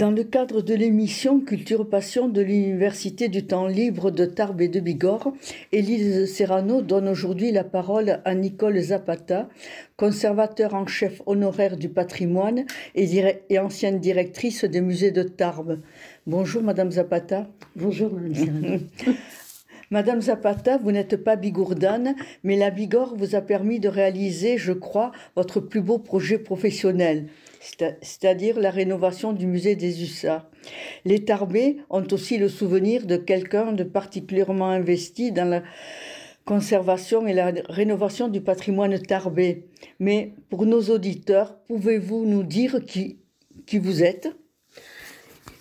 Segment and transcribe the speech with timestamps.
[0.00, 4.68] Dans le cadre de l'émission Culture Passion de l'Université du temps libre de Tarbes et
[4.68, 5.34] de Bigorre,
[5.72, 9.50] Élise Serrano donne aujourd'hui la parole à Nicole Zapata,
[9.98, 15.80] conservateur en chef honoraire du patrimoine et, ancienne directrice des musées de Tarbes.
[16.26, 17.46] Bonjour Madame Zapata.
[17.76, 18.78] Bonjour Madame Serrano.
[19.90, 24.72] Madame Zapata, vous n'êtes pas bigourdane, mais la Bigorre vous a permis de réaliser, je
[24.72, 27.26] crois, votre plus beau projet professionnel
[27.60, 30.48] c'est-à-dire la rénovation du musée des Hussards.
[31.04, 35.62] Les Tarbés ont aussi le souvenir de quelqu'un de particulièrement investi dans la
[36.44, 39.66] conservation et la rénovation du patrimoine tarbé.
[39.98, 43.18] Mais pour nos auditeurs, pouvez-vous nous dire qui,
[43.66, 44.34] qui vous êtes?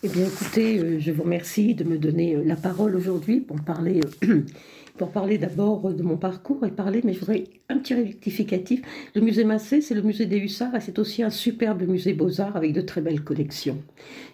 [0.02, 3.59] Eh bien écoutez, euh, je vous remercie de me donner euh, la parole aujourd'hui pour
[3.59, 4.45] parler euh,
[4.97, 8.81] pour parler d'abord de mon parcours et parler, mais je voudrais un petit rectificatif.
[9.14, 12.55] Le musée Massé, c'est le musée des Hussards et c'est aussi un superbe musée Beaux-Arts
[12.55, 13.77] avec de très belles collections.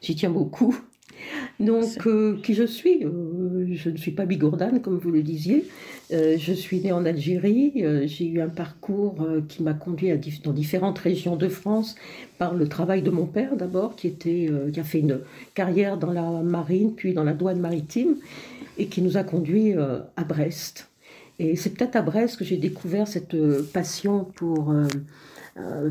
[0.04, 0.78] J'y tiens beaucoup.
[1.60, 5.66] Donc, euh, qui je suis euh, Je ne suis pas bigourdane, comme vous le disiez.
[6.12, 7.84] Euh, je suis née en Algérie.
[8.06, 11.96] J'ai eu un parcours qui m'a conduit à dans différentes régions de France
[12.38, 15.22] par le travail de mon père d'abord, qui, était, qui a fait une
[15.54, 18.16] carrière dans la marine, puis dans la douane maritime
[18.78, 20.90] et qui nous a conduits à Brest.
[21.40, 23.36] Et c'est peut-être à Brest que j'ai découvert cette
[23.72, 24.74] passion pour,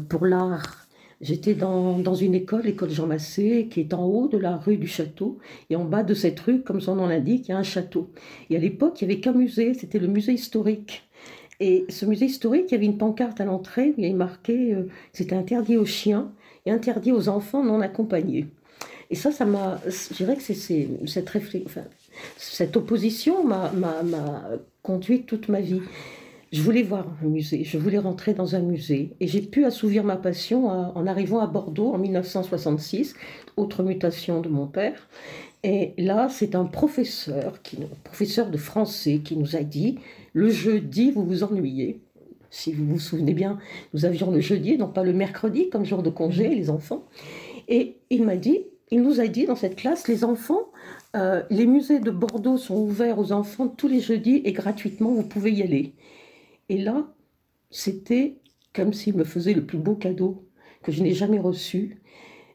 [0.09, 0.84] pour l'art.
[1.21, 4.77] J'étais dans, dans, une école, l'école Jean Massé, qui est en haut de la rue
[4.77, 5.39] du Château.
[5.71, 8.11] Et en bas de cette rue, comme son nom l'indique, il y a un château.
[8.51, 11.09] Et à l'époque, il n'y avait qu'un musée, c'était le musée historique.
[11.61, 14.15] Et ce musée historique, il y avait une pancarte à l'entrée où il y avait
[14.15, 14.77] marqué
[15.13, 16.33] c'était interdit aux chiens
[16.67, 18.49] et interdit aux enfants non accompagnés.
[19.11, 19.81] Et ça, ça m'a.
[19.87, 21.85] Je dirais que c'est cette réflexion
[22.37, 23.71] cette opposition m'a
[24.83, 25.81] conduit toute ma vie.
[26.55, 29.17] Je voulais voir un musée, je voulais rentrer dans un musée.
[29.19, 33.17] Et j'ai pu assouvir ma passion en arrivant à Bordeaux en 1966,
[33.57, 35.09] autre mutation de mon père.
[35.65, 37.59] Et là, c'est un professeur,
[38.05, 39.99] professeur de français, qui nous a dit
[40.33, 41.99] le jeudi, vous vous ennuyez.
[42.51, 43.59] Si vous vous souvenez bien,
[43.93, 47.03] nous avions le jeudi, non pas le mercredi, comme jour de congé, les enfants.
[47.67, 48.61] Et il m'a dit
[48.93, 50.69] il nous a dit dans cette classe, les enfants,
[51.17, 55.25] euh, les musées de Bordeaux sont ouverts aux enfants tous les jeudis et gratuitement, vous
[55.25, 55.95] pouvez y aller.
[56.69, 57.07] Et là,
[57.71, 58.37] c'était
[58.73, 60.47] comme s'il me faisait le plus beau cadeau
[60.83, 62.01] que je n'ai jamais reçu.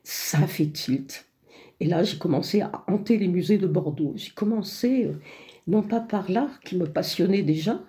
[0.03, 1.25] Ça fait tilt.
[1.79, 4.13] Et là, j'ai commencé à hanter les musées de Bordeaux.
[4.15, 5.13] J'ai commencé, euh,
[5.67, 7.81] non pas par l'art qui me passionnait déjà,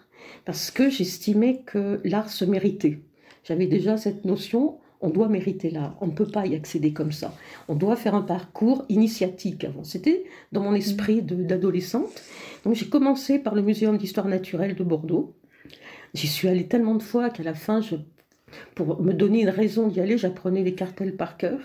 [0.44, 3.00] parce que j'estimais que l'art se méritait.
[3.44, 5.96] J'avais déjà cette notion, on doit mériter l'art.
[6.00, 7.34] On ne peut pas y accéder comme ça.
[7.68, 9.82] On doit faire un parcours initiatique avant.
[9.82, 12.22] C'était dans mon esprit d'adolescente.
[12.64, 15.34] Donc j'ai commencé par le Muséum d'histoire naturelle de Bordeaux.
[16.14, 17.96] J'y suis allée tellement de fois qu'à la fin, je,
[18.74, 21.58] pour me donner une raison d'y aller, j'apprenais les cartels par cœur.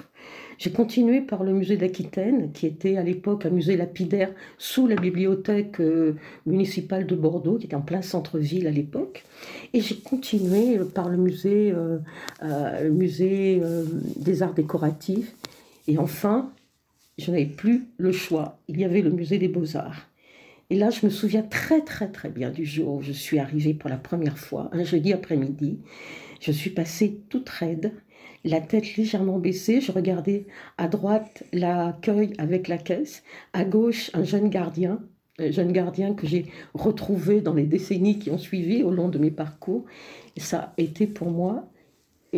[0.57, 4.95] J'ai continué par le musée d'Aquitaine, qui était à l'époque un musée lapidaire sous la
[4.95, 9.25] bibliothèque euh, municipale de Bordeaux, qui était en plein centre-ville à l'époque.
[9.73, 11.99] Et j'ai continué euh, par le musée, euh,
[12.41, 13.61] le musée
[14.15, 15.35] des arts décoratifs.
[15.87, 16.51] Et enfin,
[17.17, 18.59] je n'avais plus le choix.
[18.69, 20.07] Il y avait le musée des beaux-arts.
[20.69, 23.73] Et là, je me souviens très très très bien du jour où je suis arrivée
[23.73, 25.79] pour la première fois, un jeudi après-midi.
[26.41, 27.93] Je suis passée toute raide
[28.45, 29.81] la tête légèrement baissée.
[29.81, 30.45] Je regardais
[30.77, 33.23] à droite l'accueil avec la caisse,
[33.53, 35.01] à gauche un jeune gardien,
[35.39, 39.17] un jeune gardien que j'ai retrouvé dans les décennies qui ont suivi au long de
[39.17, 39.85] mes parcours.
[40.37, 41.69] Ça a été pour moi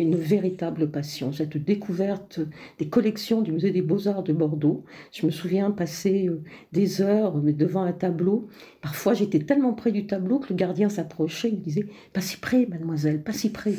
[0.02, 2.40] une véritable passion, cette découverte
[2.78, 4.84] des collections du musée des beaux-arts de Bordeaux.
[5.12, 6.42] Je me souviens passer euh,
[6.72, 8.48] des heures devant un tableau.
[8.80, 12.36] Parfois, j'étais tellement près du tableau que le gardien s'approchait et me disait Pas si
[12.36, 13.74] près, mademoiselle, pas si près.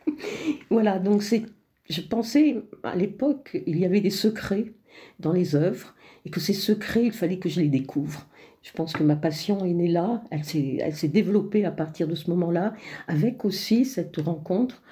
[0.70, 1.42] voilà, donc c'est
[1.88, 4.72] je pensais à l'époque, il y avait des secrets
[5.20, 5.94] dans les œuvres
[6.24, 8.26] et que ces secrets, il fallait que je les découvre.
[8.62, 12.28] Je pense que ma passion est née là, elle s'est développée à partir de ce
[12.30, 12.74] moment-là,
[13.06, 14.82] avec aussi cette rencontre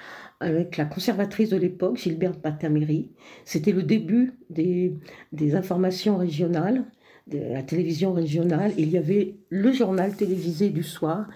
[0.45, 3.11] avec la conservatrice de l'époque, Gilberte Pataméry.
[3.45, 4.95] C'était le début des,
[5.33, 6.85] des informations régionales,
[7.27, 8.73] de la télévision régionale.
[8.77, 11.27] Il y avait le journal télévisé du soir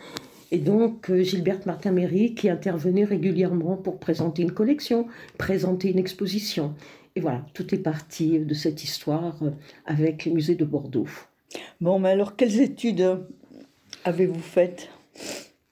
[0.50, 5.06] et donc, euh, Gilberte Martin-Méry qui intervenait régulièrement pour présenter une collection,
[5.36, 6.74] présenter une exposition.
[7.16, 9.50] Et voilà, tout est parti de cette histoire euh,
[9.84, 11.08] avec le musée de Bordeaux.
[11.80, 13.18] Bon, mais alors, quelles études
[14.04, 14.88] avez-vous faites?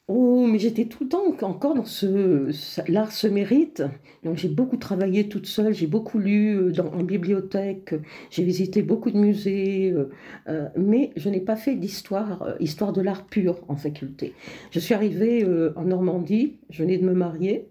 [0.08, 2.52] Oh, mais j'étais tout le temps encore dans ce,
[2.88, 3.82] l'art se mérite.
[4.22, 7.92] Donc j'ai beaucoup travaillé toute seule, j'ai beaucoup lu euh, dans, en bibliothèque,
[8.30, 10.10] j'ai visité beaucoup de musées, euh,
[10.48, 14.34] euh, mais je n'ai pas fait d'histoire, histoire de l'art pur en faculté.
[14.70, 15.44] Je suis arrivée
[15.74, 17.66] en Normandie, je venais de me marier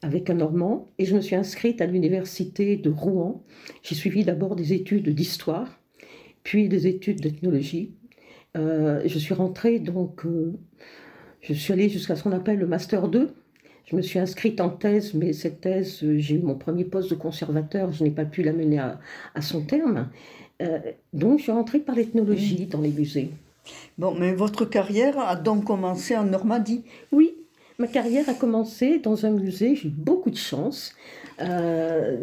[0.00, 3.44] avec un Normand et je me suis inscrite à l'université de Rouen.
[3.82, 5.78] J'ai suivi d'abord des études d'histoire,
[6.42, 7.92] puis des études d'ethnologie.
[8.54, 10.24] je suis rentrée donc
[11.54, 13.34] je suis allée jusqu'à ce qu'on appelle le Master 2.
[13.84, 17.08] Je me suis inscrite en thèse, mais cette thèse, euh, j'ai eu mon premier poste
[17.10, 18.98] de conservateur, je n'ai pas pu la mener à,
[19.40, 20.08] son terme.
[20.60, 20.78] Euh,
[21.12, 23.30] donc, je suis rentrée par l'ethnologie dans les musées.
[23.96, 27.34] Bon, mais votre carrière a donc commencé en Normandie Oui,
[27.78, 30.94] ma carrière a commencé dans un musée, j'ai eu beaucoup de chance.
[31.40, 32.16] Euh,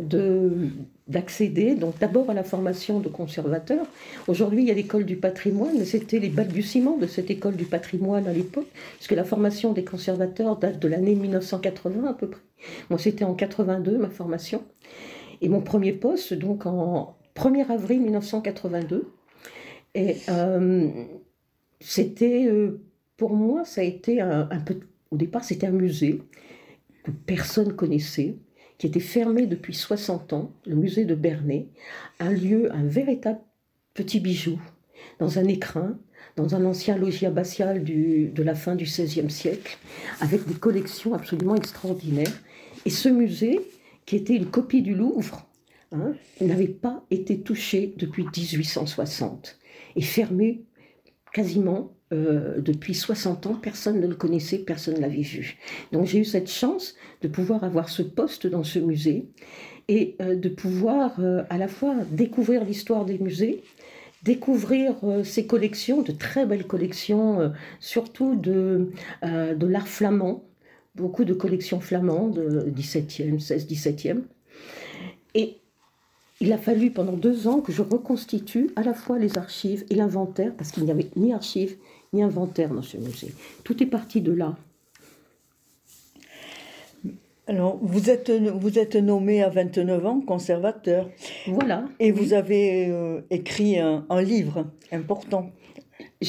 [1.07, 3.85] d'accéder donc d'abord à la formation de conservateur.
[4.27, 7.65] Aujourd'hui, il y a l'école du patrimoine, mais c'était les balbutiements de cette école du
[7.65, 12.41] patrimoine à l'époque, puisque la formation des conservateurs date de l'année 1980 à peu près.
[12.89, 14.63] Moi, c'était en 82 ma formation,
[15.41, 19.11] et mon premier poste donc en 1er avril 1982.
[19.93, 20.89] Et euh,
[21.81, 22.81] c'était euh,
[23.17, 24.79] pour moi, ça a été un peu
[25.11, 26.21] au départ, c'était un musée
[27.03, 28.37] que personne connaissait
[28.77, 31.67] qui était fermé depuis 60 ans, le musée de Bernay,
[32.19, 33.39] un lieu, un véritable
[33.93, 34.59] petit bijou,
[35.19, 35.97] dans un écrin,
[36.35, 39.77] dans un ancien logis abbatial de la fin du XVIe siècle,
[40.19, 42.41] avec des collections absolument extraordinaires.
[42.85, 43.61] Et ce musée,
[44.05, 45.45] qui était une copie du Louvre,
[45.91, 49.59] hein, n'avait pas été touché depuis 1860
[49.95, 50.63] et fermé
[51.31, 55.57] quasiment euh, depuis 60 ans, personne ne le connaissait, personne ne l'avait vu.
[55.91, 59.27] Donc j'ai eu cette chance de pouvoir avoir ce poste dans ce musée
[59.87, 63.63] et euh, de pouvoir euh, à la fois découvrir l'histoire des musées,
[64.23, 64.95] découvrir
[65.25, 67.51] ces collections, de très belles collections,
[67.81, 68.89] surtout de,
[69.21, 70.45] de l'art flamand,
[70.95, 72.39] beaucoup de collections flamandes,
[72.73, 74.21] 17e, 16, 17e.
[75.35, 75.57] Et
[76.39, 79.95] il a fallu pendant deux ans que je reconstitue à la fois les archives et
[79.95, 81.77] l'inventaire, parce qu'il n'y avait ni archives
[82.13, 83.33] ni inventaire dans ce musée.
[83.63, 84.55] Tout est parti de là.
[87.45, 91.09] Alors, vous êtes, vous êtes nommé à 29 ans conservateur.
[91.47, 91.85] Voilà.
[91.99, 95.51] Et vous avez euh, écrit un, livre important.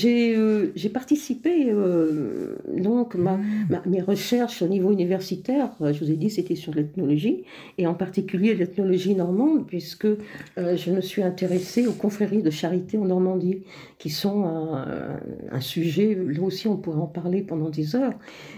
[0.04, 3.38] Euh, j'ai participé, euh, donc ma,
[3.86, 7.44] mes recherches au niveau universitaire, euh, je vous ai dit, c'était sur l'ethnologie,
[7.78, 10.08] et en particulier l'ethnologie normande, puisque
[10.56, 13.62] je me suis intéressée aux confréries de charité en Normandie,
[13.98, 15.18] qui sont un,
[15.50, 18.14] un, sujet, là aussi on pourrait en parler pendant des heures,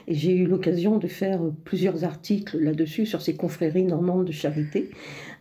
[0.09, 4.91] et j'ai eu l'occasion de faire plusieurs articles là-dessus sur ces confréries normandes de charité.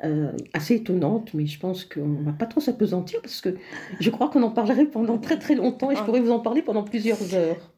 [0.04, 3.56] Euh, assez étonnante, mais je pense qu'on ne va pas trop s'apesantir parce que
[4.00, 6.04] je crois qu'on en parlerait pendant très très longtemps et je ah.
[6.04, 7.72] pourrais vous en parler pendant plusieurs heures.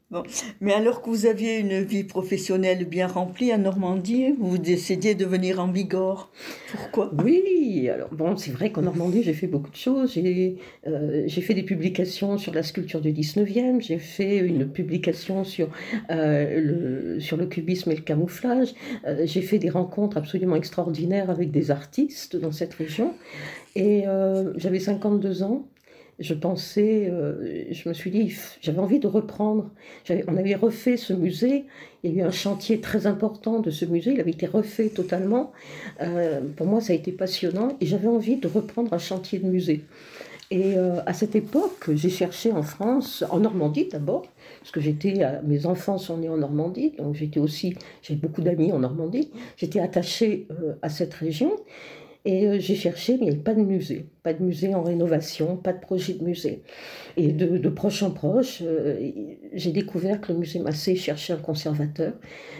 [0.62, 5.26] Mais alors que vous aviez une vie professionnelle bien remplie en Normandie, vous décidiez de
[5.26, 6.32] venir en Bigorre.
[6.72, 7.12] Pourquoi?
[7.26, 10.14] Oui, alors bon, c'est vrai qu'en Normandie, j'ai fait beaucoup de choses.
[10.14, 15.68] J'ai euh, fait des publications sur la sculpture du 19e, j'ai fait une publication sur,
[16.10, 18.76] euh, le, sur le cubisme et le camouflage,
[19.06, 23.14] euh, j'ai fait des rencontres absolument extraordinaires avec des artistes dans cette région.
[23.76, 24.06] Et
[24.56, 25.68] j'avais 52 ans
[26.20, 29.70] je pensais, euh, je me suis dit, j'avais envie de reprendre.
[30.28, 31.66] On avait refait ce musée,
[32.04, 34.90] il y a eu un chantier très important de ce musée, il avait été refait
[34.90, 35.52] totalement.
[36.02, 39.48] Euh, pour moi, ça a été passionnant et j'avais envie de reprendre un chantier de
[39.48, 39.86] musée.
[40.50, 44.26] Et euh, à cette époque, j'ai cherché en France, en Normandie d'abord,
[44.62, 48.72] parce que j'étais, mes enfants sont nés en Normandie, donc j'étais aussi, j'ai beaucoup d'amis
[48.72, 50.48] en Normandie, j'étais attachée
[50.82, 51.52] à cette région.
[52.28, 54.06] Et euh, j'ai cherché, mais il n'y avait pas de musée.
[54.22, 56.62] Pas de musée en rénovation, pas de projet de musée.
[57.16, 59.12] Et de, proche en proche, euh,
[59.54, 62.12] j'ai découvert que le musée Massé cherchait un conservateur.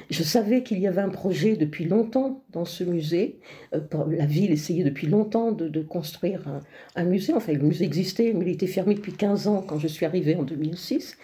[0.10, 3.40] Je savais qu'il y avait un projet depuis longtemps dans ce musée.
[3.76, 6.62] Euh, la ville essayait depuis longtemps de, construire
[6.96, 7.34] un, musée.
[7.34, 10.38] Enfin, le musée existait, mais il était fermé depuis 15 ans quand je suis arrivée
[10.38, 11.18] en 2006.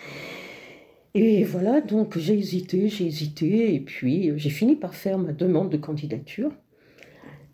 [1.15, 5.69] Et voilà, donc j'ai hésité, j'ai hésité, et puis j'ai fini par faire ma demande
[5.69, 6.51] de candidature.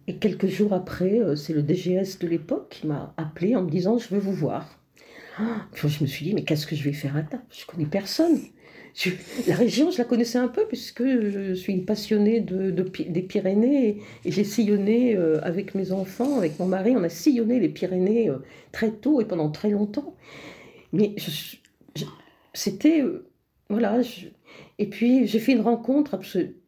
[0.09, 3.69] Et quelques jours après, euh, c'est le DGS de l'époque qui m'a appelé en me
[3.69, 4.79] disant Je veux vous voir.
[5.75, 8.39] je me suis dit Mais qu'est-ce que je vais faire à table Je connais personne.
[9.47, 14.01] la région, je la connaissais un peu puisque je suis une passionnée de, des Pyrénées
[14.25, 18.31] et, j'ai sillonné euh, avec mes enfants, avec mon mari, on a sillonné les Pyrénées
[18.31, 18.39] euh,
[18.71, 20.15] très tôt et pendant très longtemps.
[20.91, 21.13] Mais
[22.55, 23.03] c'était.
[23.69, 24.01] voilà,
[24.79, 26.17] et puis j'ai fait une rencontre,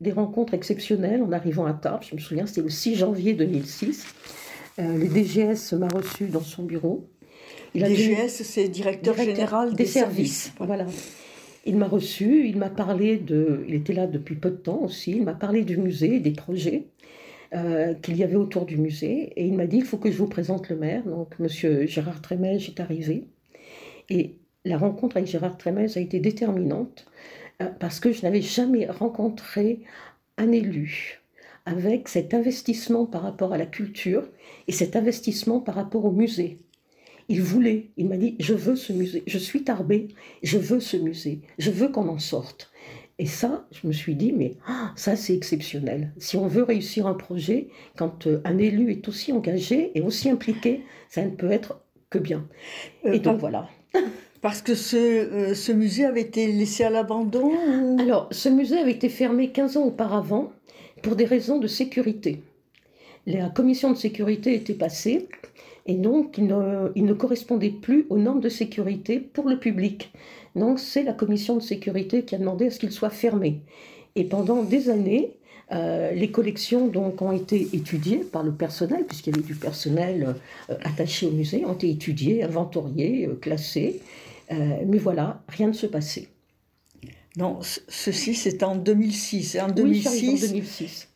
[0.01, 2.03] des rencontres exceptionnelles en arrivant à Tarbes.
[2.07, 4.05] Je me souviens, c'était le 6 janvier 2006.
[4.79, 7.07] Euh, le DGS m'a reçu dans son bureau.
[7.73, 10.51] Il DGS, c'est directeur, général des, services.
[10.59, 10.85] Voilà.
[11.65, 13.63] Il m'a reçu, il m'a parlé de.
[13.67, 16.87] Il était là depuis peu de temps aussi, il m'a parlé du musée, des projets.
[17.53, 19.33] Euh, qu'il y avait autour du musée.
[19.35, 21.03] Et il m'a dit il faut que je vous présente le maire.
[21.03, 23.25] Donc, monsieur Gérard Trémège est arrivé.
[24.09, 27.05] Et la rencontre avec Gérard Trémège a été déterminante
[27.65, 29.81] parce que je n'avais jamais rencontré
[30.37, 31.21] un élu
[31.65, 34.27] avec cet investissement par rapport à la culture
[34.67, 36.59] et cet investissement par rapport au musée.
[37.29, 40.09] Il voulait, il m'a dit, je veux ce musée, je suis tarbé,
[40.43, 42.71] je veux ce musée, je veux qu'on en sorte.
[43.19, 46.11] Et ça, je me suis dit, mais ah, ça, c'est exceptionnel.
[46.17, 50.29] Si on veut réussir un projet, quand euh, un élu est aussi engagé et aussi
[50.29, 52.47] impliqué, ça ne peut être que bien.
[53.05, 53.69] Euh, et donc, voilà.
[54.41, 57.51] Parce que ce, euh, ce, musée avait été laissé à l'abandon
[57.99, 60.51] Alors, ce musée avait été fermé 15 ans auparavant
[61.03, 62.41] pour des raisons de sécurité.
[63.27, 65.27] La commission de sécurité était passée
[65.85, 70.11] et donc il ne, correspondait plus aux normes de sécurité pour le public.
[70.55, 73.59] Donc c'est la commission de sécurité qui a demandé à ce qu'il soit fermé.
[74.15, 75.37] Et pendant des années,
[75.71, 80.35] euh, les collections donc ont été étudiées par le personnel, puisqu'il y avait du personnel
[80.69, 84.01] euh, attaché au musée, ont été étudiées, inventoriées, classées.
[84.51, 86.29] Mais voilà, rien ne se passait.
[87.37, 89.57] Non, ceci c'est en 2006.
[89.61, 91.07] En 2006, oui, en 2006.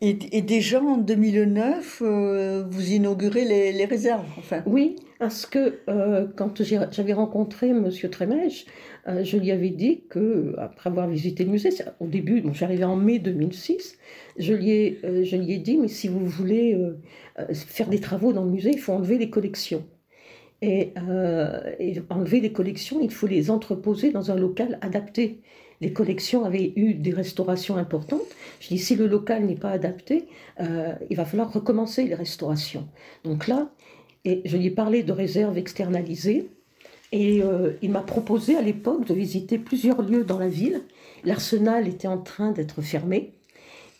[0.00, 4.62] Et, déjà en 2009, euh, vous inaugurez les, réserves, enfin.
[4.64, 7.90] Oui, parce que euh, quand j'avais rencontré M.
[8.08, 8.66] Trémèche,
[9.08, 12.84] euh, je lui avais dit que, après avoir visité le musée, au début, bon, j'arrivais
[12.84, 13.98] en mai 2006,
[14.38, 16.78] je lui, ai, je lui ai dit, mais si vous voulez
[17.52, 19.84] faire des travaux dans le musée, il faut enlever les collections.
[20.60, 20.92] Et,
[21.78, 25.40] et enlever les collections, il faut les entreposer dans un local adapté
[25.80, 28.22] les collections avaient eu des restaurations importantes.
[28.60, 30.26] Je dis, si le local n'est pas adapté,
[30.60, 32.88] euh, il va falloir recommencer les restaurations.
[33.24, 33.70] Donc là,
[34.24, 36.48] je lui ai parlé de réserves externalisées.
[37.10, 40.82] Et euh, il m'a proposé à l'époque de visiter plusieurs lieux dans la ville.
[41.24, 43.32] L'arsenal était en train d'être fermé.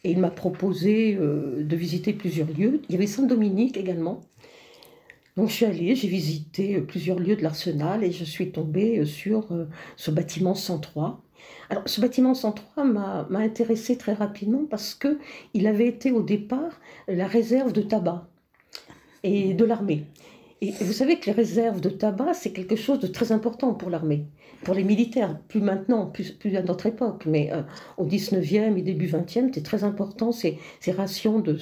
[0.05, 2.83] Et il m'a proposé euh, de visiter plusieurs lieux.
[2.88, 4.21] Il y avait Saint-Dominique également.
[5.38, 9.47] Donc je suis allée, j'ai visité plusieurs lieux de l'arsenal et je suis tombée sur
[9.97, 11.23] ce bâtiment 103
[11.71, 15.18] alors, ce bâtiment 103 m'a intéressé très rapidement parce que
[15.54, 18.26] il avait été au départ la réserve de tabac
[19.23, 20.04] et de l'armée.
[20.61, 23.90] Et vous savez que les réserves de tabac, c'est quelque chose de très important pour
[23.90, 24.25] l'armée,
[24.64, 27.62] pour les militaires, plus maintenant, plus, à notre époque, mais euh,
[27.97, 31.59] au 19e et début 20e, c'était très important ces, ces rations de,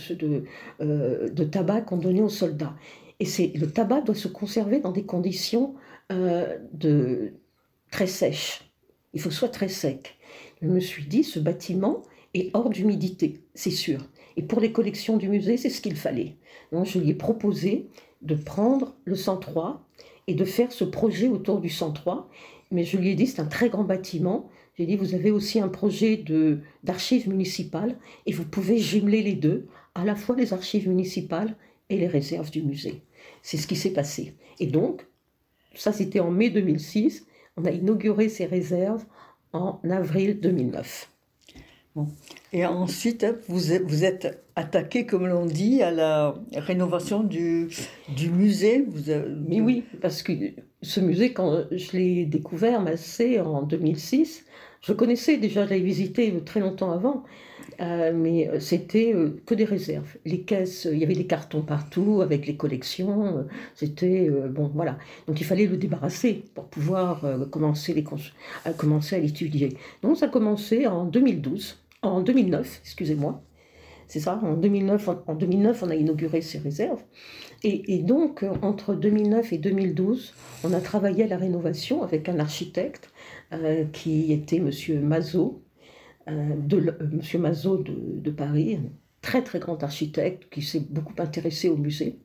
[0.81, 2.75] euh, de tabac qu'on donnait aux soldats.
[3.21, 5.75] Et le tabac doit se conserver dans des conditions
[6.13, 7.33] euh, de,
[7.91, 8.71] très sèches.
[9.15, 10.19] Il faut que soit très sec.
[10.61, 12.03] Je me suis dit, ce bâtiment
[12.35, 14.07] est hors d'humidité, c'est sûr.
[14.37, 16.37] Et pour les collections du musée, c'est ce qu'il fallait.
[16.73, 17.89] Donc je lui ai proposé
[18.23, 19.87] de prendre le 103
[20.27, 22.29] et de faire ce projet autour du 103.
[22.71, 24.51] Mais je lui ai dit, c'est un très grand bâtiment.
[24.77, 26.23] J'ai dit, vous avez aussi un projet
[26.85, 27.97] d'archives municipales
[28.27, 31.57] et vous pouvez jumeler les deux, à la fois les archives municipales
[31.89, 33.03] et les réserves du musée.
[33.47, 34.35] C'est ce qui s'est passé.
[34.59, 35.07] Et donc,
[35.77, 37.25] ça c'était en mai 2006.
[37.57, 39.05] On a inauguré ces réserves
[39.53, 41.09] en avril 2009.
[42.53, 47.69] Et ensuite, vous êtes, vous êtes attaqué, comme l'on dit, à la rénovation du,
[48.09, 48.85] du musée.
[48.89, 49.13] Vous
[49.49, 50.33] Mais oui, parce que
[50.83, 54.45] ce musée, quand je l'ai découvert, c'est en 2006,
[54.87, 57.25] je connaissais déjà, je l'avais visité très longtemps avant,
[57.81, 60.17] euh, mais euh, c'était euh, que des réserves.
[60.25, 63.45] Les caisses, il y avait des cartons partout avec les collections.
[63.75, 64.97] c'était bon, voilà.
[65.27, 68.05] Donc il fallait le débarrasser pour pouvoir commencer, les
[68.65, 69.77] à commencer à l'étudier.
[70.03, 73.43] Donc ça a commencé en 2012, en 2009, excusez-moi.
[74.07, 77.03] C'est ça, en 2009, en 2009, on a inauguré ces réserves.
[77.65, 83.11] Et, donc, entre 2009 et 2012, on a travaillé à la rénovation avec un architecte
[83.93, 84.71] qui était M.
[85.03, 85.63] Mazot,
[86.29, 87.41] euh, de euh, M.
[87.41, 88.81] Mazot de, Paris,
[89.23, 92.19] très très grand architecte qui s'est beaucoup intéressé au musée.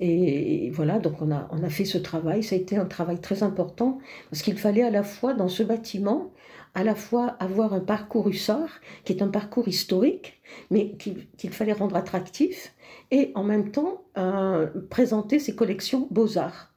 [0.00, 2.42] Et, voilà, donc on a, on a fait ce travail.
[2.42, 3.98] Ça a été un travail très important
[4.30, 6.34] parce qu'il fallait à la fois dans ce bâtiment,
[6.74, 11.72] à la fois avoir un parcours hussard, qui est un parcours historique, mais qu'il fallait
[11.72, 12.74] rendre attractif,
[13.10, 16.74] et en même temps euh, présenter ses collections beaux-arts.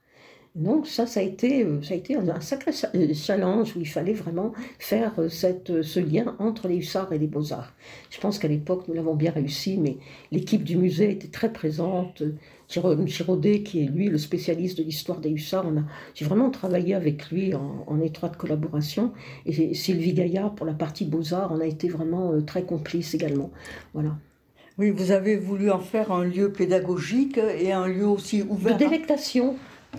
[0.60, 3.88] Donc ça, ça a été, euh, ça a été un, sacré euh, challenge où il
[3.88, 7.74] fallait vraiment faire euh, cette, ce lien entre les hussards et les beaux-arts.
[8.10, 9.98] Je pense qu'à l'époque, nous l'avons bien réussi, mais
[10.32, 12.24] l'équipe du musée était très présente.
[12.68, 15.66] Jérôme Giraudet, qui est lui le spécialiste de l'histoire des hussards,
[16.14, 19.12] j'ai vraiment travaillé avec lui en, étroite collaboration.
[19.48, 23.50] Et Sylvie Gaillard, pour la partie beaux-arts, on a été vraiment très complices également.
[23.96, 24.18] Voilà.
[24.78, 28.78] Oui, vous avez voulu en faire un lieu pédagogique et un lieu aussi ouvert.
[28.78, 29.56] De délectation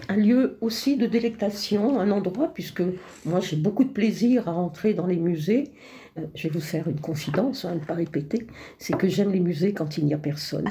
[0.09, 2.82] un lieu aussi de délectation, un endroit, puisque
[3.25, 5.73] moi j'ai beaucoup de plaisir à entrer dans les musées.
[6.18, 8.47] Euh, je vais vous faire une confidence, hein, ne pas répéter,
[8.78, 10.68] c'est que j'aime les musées quand il n'y a personne.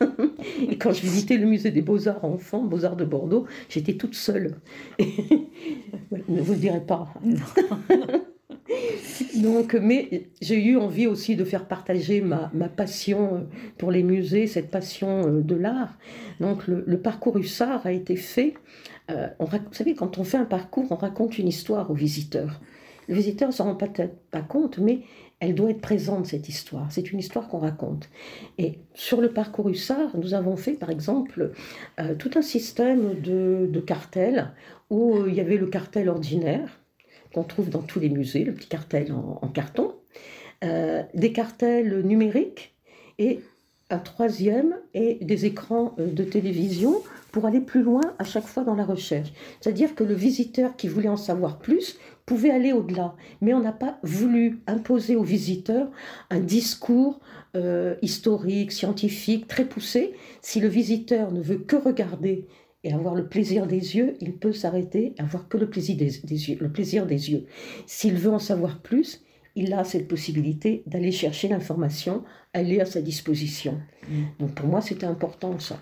[0.68, 4.56] Et quand je visitais le musée des beaux-arts enfants, Beaux-arts de Bordeaux, j'étais toute seule.
[4.98, 7.12] ne vous le direz pas.
[9.36, 13.38] Donc, mais j'ai eu envie aussi de faire partager ma, ma, passion euh,
[13.78, 15.96] pour les musées, cette passion euh, de l'art.
[16.40, 18.54] Donc, le, parcours Hussard a été fait.
[19.10, 22.60] Euh, on, vous savez, quand on fait un parcours, on raconte une histoire aux visiteurs.
[23.08, 25.00] Le visiteur ne s'en rend peut-être pas compte, mais
[25.40, 26.86] elle doit être présente, cette histoire.
[26.90, 28.08] C'est une histoire qu'on raconte.
[28.58, 31.52] Et sur le parcours Hussard, nous avons fait, par exemple,
[32.18, 34.52] tout un système de, de cartels
[34.90, 36.79] où il y avait le cartel ordinaire,
[37.32, 39.94] qu'on trouve dans tous les musées, le petit cartel en, carton,
[40.64, 42.74] euh, des cartels numériques
[43.18, 43.40] et
[43.90, 48.64] un troisième et des écrans euh, de télévision pour aller plus loin à chaque fois
[48.64, 49.32] dans la recherche.
[49.60, 53.72] C'est-à-dire que le visiteur qui voulait en savoir plus pouvait aller au-delà, mais on n'a
[53.72, 55.88] pas voulu imposer au visiteur
[56.30, 57.20] un discours
[57.56, 60.14] euh, historique, scientifique, très poussé.
[60.40, 62.46] Si le visiteur ne veut que regarder
[62.82, 66.24] et avoir le plaisir des yeux, il peut s'arrêter à avoir que le plaisir des,
[66.48, 66.58] yeux.
[66.60, 67.46] Le plaisir des yeux.
[67.86, 69.22] S'il veut en savoir plus,
[69.54, 73.80] il a cette possibilité d'aller chercher l'information, elle est à sa disposition.
[74.08, 74.22] Mm.
[74.38, 75.78] Donc pour moi, c'était important ça.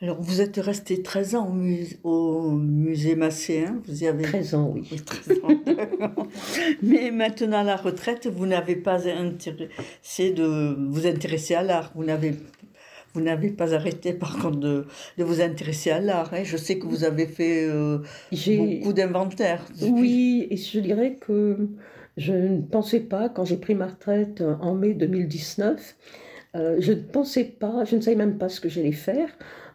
[0.00, 4.22] Alors, vous êtes resté 13 ans au, musée, au musée Masséen, vous y avez...
[4.22, 4.88] 13 ans, oui.
[5.04, 5.48] 13 ans,
[6.82, 11.90] Mais maintenant, à la retraite, vous n'avez pas intéressé de vous intéresser à l'art.
[11.96, 12.36] Vous n'avez
[13.18, 14.86] vous n'avez pas arrêté par contre de,
[15.18, 16.32] de vous intéresser à l'art.
[16.32, 16.44] Hein.
[16.44, 17.98] Je sais que vous avez fait euh,
[18.30, 19.64] beaucoup d'inventaires.
[19.82, 21.68] Oui, et je dirais que
[22.16, 25.96] je ne pensais pas, quand j'ai pris ma retraite en mai 2019,
[26.54, 29.28] euh, je ne pensais pas, je ne savais même pas ce que j'allais faire.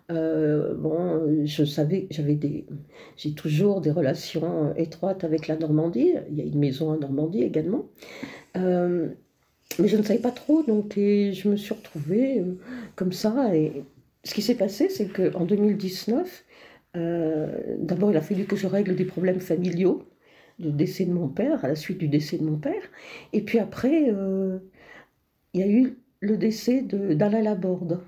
[0.09, 2.65] Euh, bon, je savais, j'avais des,
[3.17, 6.13] j'ai toujours des relations étroites avec la Normandie.
[6.29, 7.89] Il y a une maison en Normandie également.
[9.79, 12.55] Mais je ne savais pas trop, donc je me suis retrouvée euh,
[12.95, 13.51] comme ça.
[14.23, 16.45] Ce qui s'est passé, c'est qu'en 2019,
[16.95, 20.03] euh, d'abord, il a fallu que je règle des problèmes familiaux,
[20.59, 22.83] le décès de mon père, à la suite du décès de mon père.
[23.33, 24.59] Et puis après, euh,
[25.53, 28.01] il y a eu le décès d'Alain Laborde.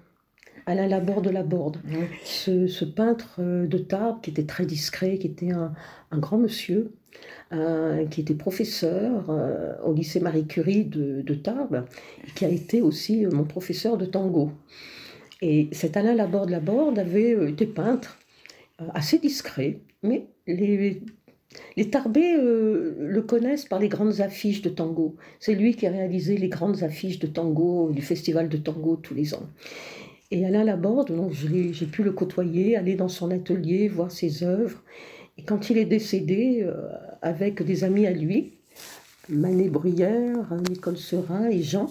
[0.65, 1.77] Alain Laborde de Laborde,
[2.23, 5.73] ce, ce, peintre de Tarbes qui était très discret, qui était un,
[6.11, 6.91] un grand monsieur,
[7.53, 11.85] euh, qui était professeur euh, au lycée Marie Curie de, de, Tarbes,
[12.35, 14.51] qui a été aussi euh, mon professeur de tango.
[15.41, 18.17] Et cet Alain Laborde Laborde avait été peintre,
[18.95, 21.01] assez discret, mais les,
[21.77, 25.15] les Tarbais le connaissent par les grandes affiches de tango.
[25.39, 29.13] C'est lui qui a réalisé les grandes affiches de tango du festival de tango tous
[29.13, 29.47] les ans.
[30.31, 34.81] Et Alain Laborde, donc j'ai pu le côtoyer, aller dans son atelier, voir ses œuvres.
[35.37, 36.73] Et quand il est décédé, euh,
[37.21, 38.53] avec des amis à lui,
[39.29, 41.87] Manet Bruyère, Nicole Serin et Jean,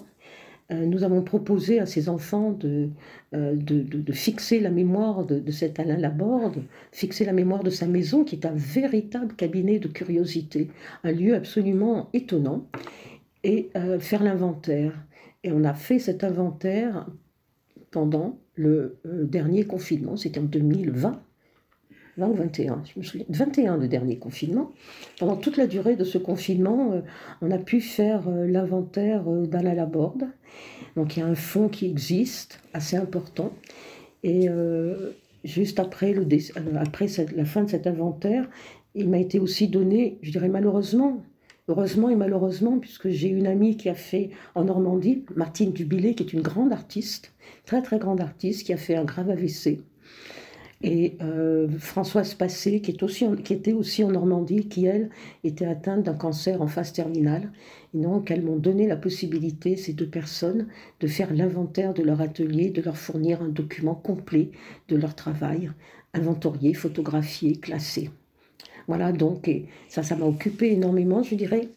[0.73, 2.88] euh, nous avons proposé à ses enfants de,
[3.35, 7.87] euh, de, de, fixer la mémoire de, cet Alain Laborde, fixer la mémoire de sa
[7.87, 10.70] maison, qui est un véritable cabinet de curiosité,
[11.05, 12.66] un lieu absolument étonnant,
[13.44, 13.68] et
[14.01, 14.94] faire l'inventaire.
[15.42, 17.07] Et on a fait cet inventaire
[17.94, 21.22] pendant le dernier confinement, c'était en 2020.
[22.16, 24.72] 20 ou 21, je me souviens, 21 le dernier confinement.
[25.18, 27.00] Pendant toute la durée de ce confinement, euh,
[27.40, 30.24] on a pu faire euh, l'inventaire euh, d'Alain Laborde.
[30.96, 33.52] Donc il y a un fonds qui existe, assez important.
[34.22, 34.48] Et
[35.44, 38.48] juste après la fin de cet inventaire,
[38.94, 41.22] il m'a été aussi donné, je dirais malheureusement,
[41.68, 46.22] heureusement et malheureusement, puisque j'ai une amie qui a fait en Normandie, Martine Dubillet, qui
[46.24, 47.33] est une grande artiste,
[47.66, 49.81] très très grande artiste, qui a fait un grave AVC
[50.85, 55.09] et euh, Françoise Passé, qui, qui était aussi en Normandie, qui, elle,
[55.42, 57.50] était atteinte d'un cancer en phase terminale.
[57.94, 60.68] Et donc, elles m'ont donné la possibilité, ces deux personnes,
[61.00, 64.50] de faire l'inventaire de leur atelier, de leur fournir un document complet
[64.88, 65.70] de leur travail,
[66.12, 68.11] inventorié, photographié, classé.
[68.88, 71.68] Voilà, donc, et ça, ça m'a occupé énormément, je dirais,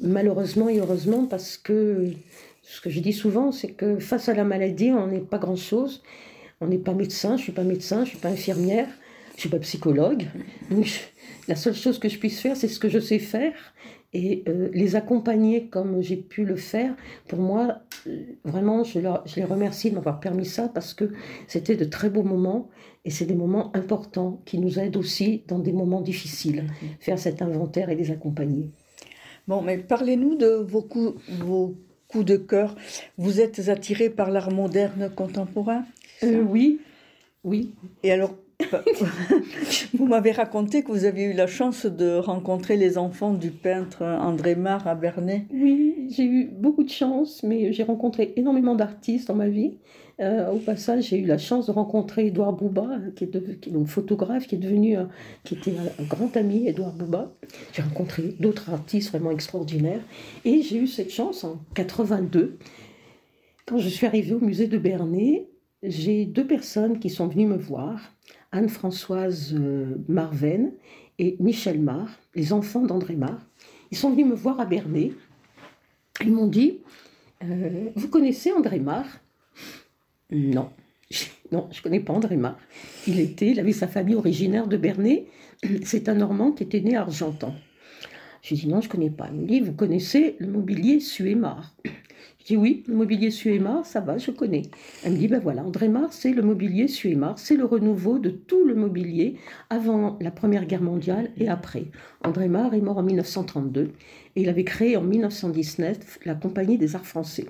[0.00, 2.12] malheureusement et heureusement, parce que
[2.62, 6.02] ce que je dis souvent, c'est que face à la maladie, on n'est pas grand-chose.
[6.60, 8.88] On n'est pas médecin, je ne suis pas médecin, je ne suis pas infirmière,
[9.32, 10.24] je ne suis pas psychologue.
[10.70, 10.86] Donc,
[11.48, 13.52] la seule chose que je puisse faire, c'est ce que je sais faire.
[14.18, 16.96] Et euh, les accompagner comme j'ai pu le faire,
[17.28, 21.12] pour moi, euh, vraiment, je, les remercie de m'avoir permis ça parce que
[21.48, 22.70] c'était de très beaux moments
[23.04, 26.88] et c'est des moments importants qui nous aident aussi dans des moments difficiles, mhm.
[26.98, 28.70] faire cet inventaire et les accompagner.
[29.48, 31.74] Bon, mais parlez-nous de vos coups, vos
[32.08, 32.74] coups de cœur.
[33.18, 35.84] Vous êtes attiré par l'art moderne contemporain
[36.22, 36.80] euh, oui,
[37.44, 37.74] oui.
[38.02, 38.34] Et alors,
[39.94, 44.02] vous m'avez raconté que vous aviez eu la chance de rencontrer les enfants du peintre
[44.02, 45.46] André Marre à Bernay.
[45.52, 49.78] Oui, j'ai eu beaucoup de chance, mais j'ai rencontré énormément d'artistes dans ma vie.
[50.20, 54.46] Euh, au passage, j'ai eu la chance de rencontrer Édouard Bouba, qui est, un photographe,
[54.46, 54.96] qui est devenu,
[55.44, 57.32] qui était un, grand ami, Édouard Bouba.
[57.72, 60.00] J'ai rencontré d'autres artistes vraiment extraordinaires,
[60.44, 62.58] et j'ai eu cette chance en 82,
[63.66, 65.48] quand je suis arrivée au musée de Bernay.
[65.82, 68.00] J'ai deux personnes qui sont venues me voir,
[68.56, 70.72] Anne-Françoise euh, Marven
[71.18, 73.38] et Michel Mar, les enfants d'André Mar.
[73.90, 75.12] Ils sont venus me voir à Bernay.
[76.22, 76.78] Ils m'ont dit
[77.44, 79.04] euh, Vous connaissez André Mar
[80.30, 80.70] non,
[81.52, 82.58] non, je ne connais pas André Mar.
[83.06, 85.26] Il était, il avait sa famille originaire de Bernay.
[85.84, 87.54] C'est un Normand qui était né à Argentan.
[88.42, 89.28] Je lui dis non, je ne connais pas.
[89.32, 91.76] Il me dit, vous connaissez le mobilier Suémar?
[92.46, 94.62] Je dis oui, le mobilier Suémar, ça va, je connais.
[95.02, 98.30] Elle me dit, ben voilà, André Mar, c'est le mobilier Suémar, c'est le renouveau de
[98.30, 99.34] tout le mobilier
[99.68, 101.86] avant la Première Guerre mondiale et après.
[102.22, 103.90] André Mar est mort en 1932
[104.36, 107.46] et il avait créé en 1919 la Compagnie des Arts Français.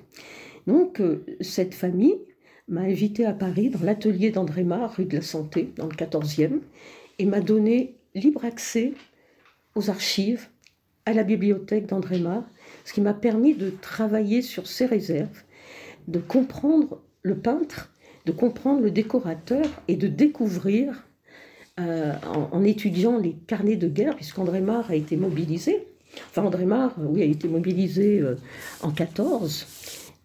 [0.65, 2.17] Donc, euh, cette famille
[2.67, 6.59] m'a invité à Paris dans l'atelier d'André Mar, rue de la Santé, dans le 14e,
[7.19, 8.93] et m'a donné libre accès
[9.75, 10.47] aux archives,
[11.05, 12.43] à la bibliothèque d'André Mar,
[12.87, 15.43] ce qui m'a permis de travailler sur ses réserves,
[16.07, 17.91] de comprendre le peintre,
[18.25, 21.05] de comprendre le décorateur et de découvrir,
[21.79, 22.13] euh,
[22.51, 25.85] en, étudiant les carnets de guerre, puisqu'André Mar a été mobilisé,
[26.29, 28.35] enfin André Mar, oui, a été mobilisé euh,
[28.81, 29.67] en 14,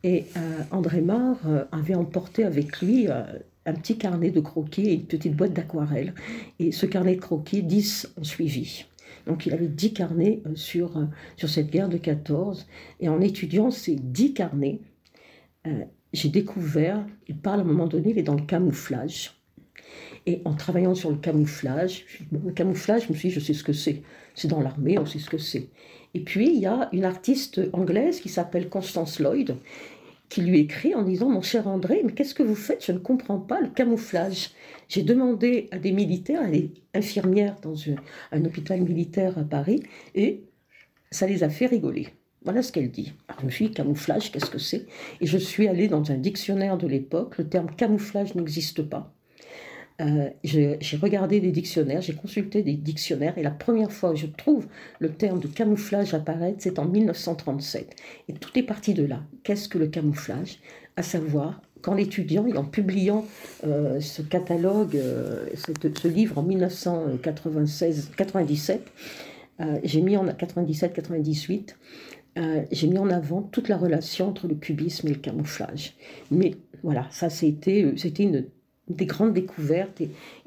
[0.04, 3.22] et euh, André Mar euh, avait emporté avec lui euh,
[3.66, 6.14] un petit carnet de croquis et une petite boîte d'aquarelle.
[6.58, 8.84] Et ce carnet de croquis, 10 ont suivi.
[9.26, 10.92] Donc il avait 10 carnets sur,
[11.36, 12.66] sur cette guerre de 14.
[13.00, 14.80] Et en étudiant ces 10 carnets,
[16.12, 19.34] j'ai découvert, il parle à un moment donné, il est dans le camouflage.
[20.26, 23.64] Et en travaillant sur le camouflage, le camouflage, je me suis dit, je sais ce
[23.64, 24.02] que c'est.
[24.34, 25.68] C'est dans l'armée, on sait ce que c'est.
[26.14, 29.56] Et puis, il y a une artiste anglaise qui s'appelle Constance Lloyd,
[30.32, 32.86] qui lui écrit en disant Mon cher André, mais qu'est-ce que vous faites?
[32.86, 34.52] Je ne comprends pas le camouflage.
[34.88, 37.74] J'ai demandé à des militaires, à des infirmières dans
[38.32, 39.82] un, hôpital militaire à Paris,
[40.14, 40.44] et
[41.10, 42.08] ça les a fait rigoler.
[42.44, 43.12] Voilà ce qu'elle dit.
[43.40, 44.86] Je me suis dit, camouflage, qu'est-ce que c'est?
[45.20, 49.14] Et je suis allée dans un dictionnaire de l'époque, le terme camouflage n'existe pas.
[50.02, 54.26] Euh, j'ai regardé des dictionnaires, j'ai consulté des dictionnaires, et la première fois que je
[54.26, 54.66] trouve
[54.98, 57.94] le terme de camouflage apparaître, c'est en 1937.
[58.28, 59.20] Et tout est parti de là.
[59.44, 60.58] Qu'est-ce que le camouflage?
[60.96, 63.24] À savoir, qu'en l'étudiant et en publiant
[63.64, 68.78] euh, ce catalogue, euh, ce livre en 1996-97,
[69.84, 71.76] j'ai mis en 97-98,
[72.72, 75.94] j'ai mis en avant toute la relation entre le cubisme et le camouflage.
[76.32, 77.96] Mais voilà, ça c'était une
[78.88, 80.00] des grandes découvertes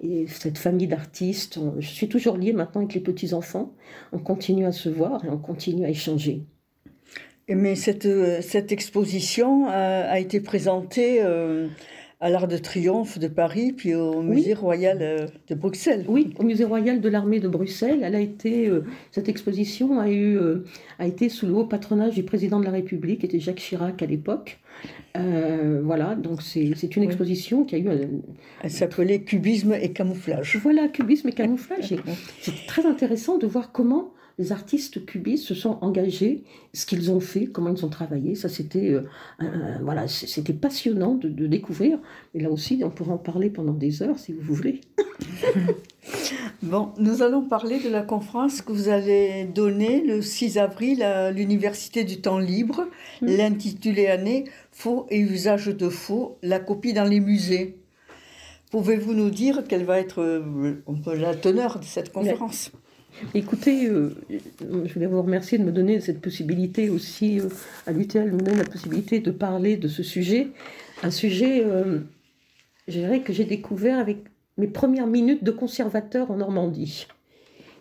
[0.03, 1.59] et, cette famille d'artistes.
[1.79, 3.73] Je suis toujours liée maintenant avec les petits-enfants.
[4.11, 6.43] On continue à se voir et on continue à échanger.
[7.47, 8.07] Mais cette,
[8.41, 11.67] cette exposition a, été présentée euh,
[12.21, 16.05] à l'Art de Triomphe de Paris, puis au Musée Royal euh, de Bruxelles.
[16.07, 17.99] Oui, au Musée Royal de l'Armée de Bruxelles.
[18.03, 20.39] Elle a été, euh, cette exposition a, eu,
[20.99, 24.01] a été sous le haut patronage du président de la République, qui était Jacques Chirac
[24.01, 24.59] à l'époque.
[25.17, 27.87] Euh, voilà, donc c'est une exposition qui a eu.
[28.61, 30.57] Elle s'appelait Cubisme et camouflage.
[30.61, 31.95] Voilà, Cubisme et camouflage.
[32.41, 36.43] c'est très intéressant de voir comment les artistes cubistes se sont engagés,
[36.73, 38.35] ce qu'ils ont fait, comment ils ont travaillé.
[38.35, 39.01] Ça, c'était euh,
[39.81, 41.99] voilà, c'était passionnant de, de, découvrir.
[42.33, 44.81] Et là aussi, on pourra en parler pendant des heures si vous voulez.
[46.63, 51.31] bon, nous allons parler de la conférence que vous allez donner le 6 avril à
[51.31, 52.87] l'Université du temps libre,
[53.21, 53.25] mmh.
[53.27, 57.77] l'intitulé année Faux et usage de faux, la copie dans les musées.
[58.71, 60.83] Pouvez-vous nous dire quelle va être euh,
[61.15, 62.73] la teneur de cette conférence?
[63.33, 67.49] Écoutez, euh, je voulais vous remercier de me donner cette possibilité aussi, euh,
[67.87, 70.49] à l'UTL, me donner la possibilité de parler de ce sujet.
[71.03, 71.65] Un sujet,
[72.87, 74.19] je dirais, que j'ai découvert avec
[74.57, 77.07] mes premières minutes de conservateur en Normandie.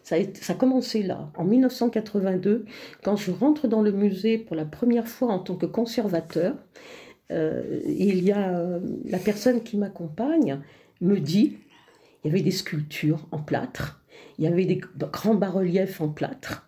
[0.05, 2.66] Ça a, commencé là, en 1982,
[3.03, 6.55] quand je rentre dans le musée pour la première fois en tant que conservateur.
[7.31, 10.61] Euh, il y a euh, la personne qui m'accompagne
[11.01, 11.57] me dit,
[12.23, 14.04] il y avait des sculptures en plâtre,
[14.39, 16.67] il y avait des grands bas-reliefs en plâtre,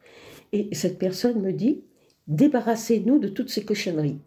[0.52, 1.82] et cette personne me dit,
[2.28, 4.18] débarrassez-nous de toutes ces cochonneries.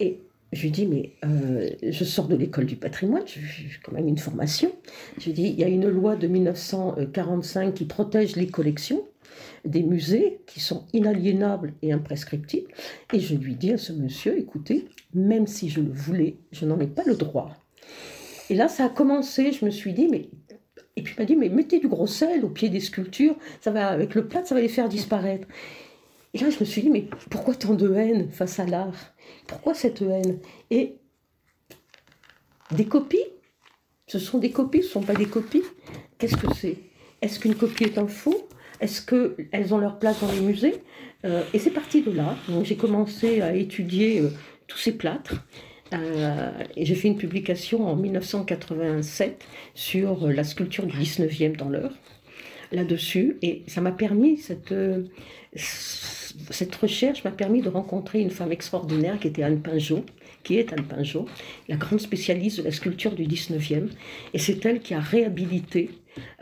[0.00, 0.20] Et
[0.52, 3.42] je lui dis, mais euh, je sors de l'école du patrimoine, j'ai
[3.82, 4.72] quand même une formation.
[5.18, 9.04] Je lui dis, il y a une loi de 1945 qui protège les collections
[9.64, 12.72] des musées qui sont inaliénables et imprescriptibles.
[13.12, 16.80] Et je lui dis à ce monsieur, écoutez, même si je le voulais, je n'en
[16.80, 17.54] ai pas le droit.
[18.50, 20.28] Et là, ça a commencé, je me suis dit, mais.
[20.98, 23.70] Et puis il m'a dit, mais mettez du gros sel au pied des sculptures, ça
[23.70, 25.46] va, avec le plâtre, ça va les faire disparaître.
[26.34, 29.14] Et là, je me suis dit, mais pourquoi tant de haine face à l'art?
[29.46, 30.40] Pourquoi cette haine?
[30.72, 30.96] Et
[32.72, 33.24] des copies?
[34.08, 35.62] Ce sont des copies, ce ne sont pas des copies?
[36.18, 36.78] Qu'est-ce que c'est?
[37.22, 38.48] Est-ce qu'une copie est un faux?
[38.80, 40.82] Est-ce qu'elles ont leur place dans les musées?
[41.24, 42.36] Euh, Et c'est parti de là.
[42.64, 44.30] J'ai commencé à étudier euh,
[44.66, 45.46] tous ces plâtres.
[45.92, 51.94] Euh, j'ai fait une publication en 1987 sur la sculpture du 19e dans l'heure,
[52.72, 53.38] là-dessus.
[53.42, 54.74] Et ça m'a permis, cette,
[55.54, 60.04] cette recherche m'a permis de rencontrer une femme extraordinaire qui était Anne Pinjot,
[60.48, 61.26] qui est Anne Pinjot,
[61.68, 63.88] la grande spécialiste de la sculpture du 19e.
[64.32, 65.90] Et c'est elle qui a réhabilité,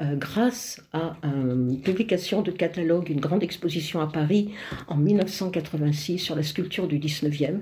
[0.00, 4.52] euh, grâce à une publication de catalogue, une grande exposition à Paris
[4.86, 7.58] en 1986 sur la sculpture du 19e,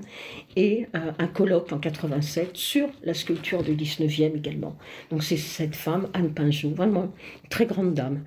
[0.54, 4.76] et euh, un colloque en 87 sur la sculpture du 19e également.
[5.11, 7.11] Donc c'est cette femme, Anne Pinjot, vraiment
[7.48, 8.22] très grande dame.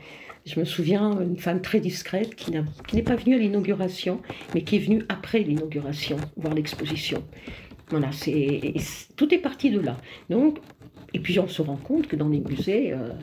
[0.48, 4.22] Je me souviens, une femme très discrète qui n'est pas venue à l'inauguration,
[4.56, 7.22] mais qui est venue après l'inauguration, voir l'exposition.
[7.90, 8.10] Voilà,
[9.16, 9.98] tout est parti de là.
[10.30, 10.60] Donc,
[11.14, 13.14] et puis on se rend compte que dans les musées, euh,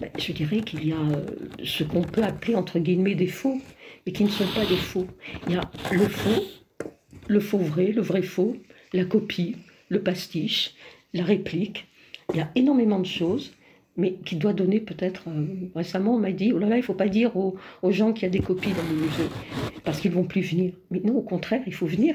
[0.00, 1.24] ben, je dirais qu'il y a euh,
[1.62, 3.60] ce qu'on peut appeler entre guillemets des faux,
[4.04, 5.06] mais qui ne sont pas des faux.
[5.46, 6.44] Il y a le faux,
[7.28, 8.56] le faux vrai, le vrai faux,
[8.92, 9.54] la copie,
[9.88, 10.74] le pastiche,
[11.14, 11.86] la réplique.
[12.34, 13.52] Il y a énormément de choses
[13.98, 15.24] mais qui doit donner peut-être.
[15.28, 17.58] Euh, récemment, on m'a dit oh là là, il ne faut pas dire aux,
[17.90, 19.28] gens qu'il y a des copies dans les musées,
[19.84, 20.72] parce qu'ils ne vont plus venir.
[20.90, 22.14] Mais non, au contraire, il faut venir.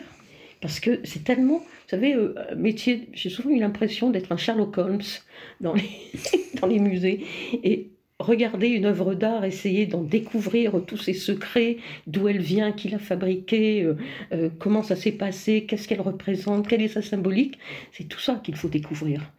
[0.64, 1.58] Parce que c'est tellement.
[1.58, 3.10] Vous savez, euh, métier.
[3.12, 5.02] J'ai souvent eu l'impression d'être un Sherlock Holmes
[5.62, 7.26] dans les, musées.
[7.66, 12.88] Et regarder une œuvre d'art, essayer d'en découvrir tous ses secrets, d'où elle vient, qui
[12.88, 13.86] l'a fabriquée,
[14.32, 17.60] euh, comment ça s'est passé, qu'est-ce qu'elle représente, quelle est sa symbolique,
[17.92, 19.34] c'est tout ça qu'il faut découvrir.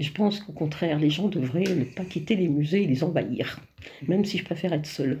[0.00, 3.60] Je pense qu'au contraire, les gens devraient ne pas quitter les musées et les envahir,
[4.08, 5.20] même si je préfère être seule.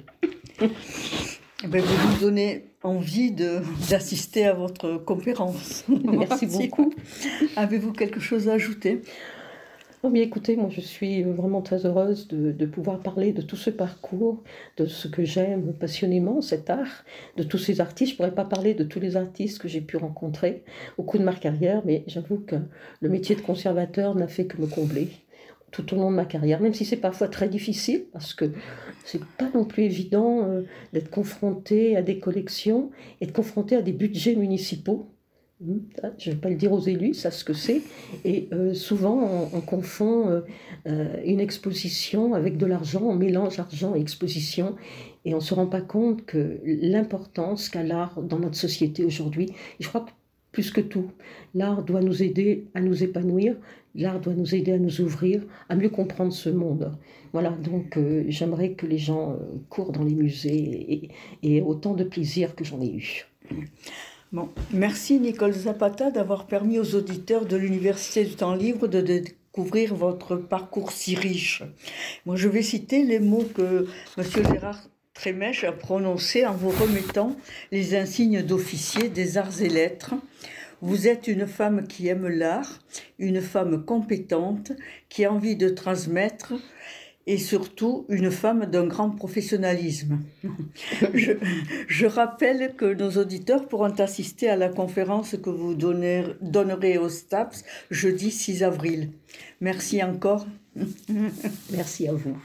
[1.68, 5.84] Ben, vous nous donnez envie d'assister à votre conférence.
[6.04, 6.92] Merci beaucoup.
[7.56, 9.02] Avez-vous quelque chose à ajouter?
[10.02, 13.70] Oh bien écoutez, moi je suis vraiment très heureuse de, pouvoir parler de tout ce
[13.70, 14.42] parcours,
[14.76, 17.04] de ce que j'aime passionnément, cet art,
[17.36, 18.10] de tous ces artistes.
[18.10, 20.64] Je ne pourrais pas parler de tous les artistes que j'ai pu rencontrer
[20.98, 22.56] au cours de ma carrière, mais j'avoue que
[23.00, 25.10] le métier de conservateur n'a fait que me combler
[25.72, 28.44] tout au long de ma carrière, même si c'est parfois très difficile, parce que
[29.04, 33.82] c'est pas non plus évident euh, d'être confronté à des collections et de confronté à
[33.82, 35.08] des budgets municipaux
[36.18, 37.82] je ne vais pas le dire aux élus, ça ce que c'est.
[38.24, 40.42] Et euh, souvent, on, confond
[40.86, 44.74] euh, une exposition avec de l'argent, on mélange argent et exposition,
[45.24, 49.52] et on ne se rend pas compte que l'importance qu'a l'art dans notre société aujourd'hui.
[49.78, 50.10] Je crois que
[50.52, 51.10] plus que tout,
[51.54, 53.56] l'art doit nous aider à nous épanouir,
[53.94, 56.92] l'art doit nous aider à nous ouvrir, à mieux comprendre ce monde.
[57.32, 59.38] Voilà, donc j'aimerais que les gens
[59.70, 61.10] courent dans les musées et,
[61.42, 63.26] et autant de plaisir que j'en ai eu.
[64.32, 64.48] Bon.
[64.72, 70.36] Merci Nicole Zapata d'avoir permis aux auditeurs de l'Université du temps libre de découvrir votre
[70.36, 71.62] parcours si riche.
[72.24, 73.86] Moi, je vais citer les mots que
[74.16, 74.24] M.
[74.24, 74.88] Gérard
[75.22, 77.36] Trémèche a prononcés en vous remettant
[77.70, 80.14] les insignes d'officier des arts et lettres.
[80.80, 82.80] Vous êtes une femme qui aime l'art,
[83.20, 84.72] une femme compétente,
[85.08, 86.54] qui a envie de transmettre
[87.28, 90.18] et surtout une femme d'un grand professionnalisme.
[91.14, 97.62] je, rappelle que nos auditeurs pourront assister à la conférence que vous donnerez au STAPS
[97.92, 99.12] jeudi 6 avril.
[99.60, 100.48] Merci encore.
[101.70, 102.36] Merci à vous.